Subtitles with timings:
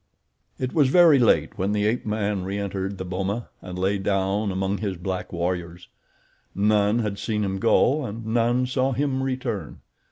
[0.57, 4.51] It was very late when the ape man re entered the boma and lay down
[4.51, 5.89] among his black warriors.
[6.55, 9.81] None had seen him go and none saw him return.